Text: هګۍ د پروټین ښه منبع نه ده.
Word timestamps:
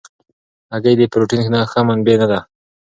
هګۍ 0.73 0.95
د 0.97 1.01
پروټین 1.11 1.41
ښه 1.71 1.79
منبع 1.87 2.15
نه 2.21 2.27
ده. 2.31 2.39